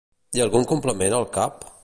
[0.39, 1.65] I algun complement al cap?